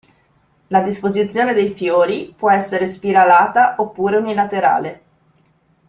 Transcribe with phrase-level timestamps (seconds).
[0.69, 5.01] La disposizione dei fiori può essere spiralata oppure unilaterale.